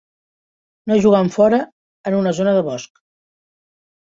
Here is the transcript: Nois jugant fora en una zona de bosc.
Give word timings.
Nois 0.91 1.03
jugant 1.03 1.29
fora 1.35 1.59
en 2.13 2.17
una 2.21 2.35
zona 2.39 2.57
de 2.59 2.65
bosc. 2.71 3.05